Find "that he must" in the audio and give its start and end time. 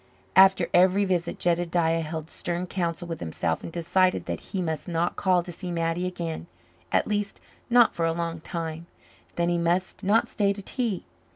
4.25-4.87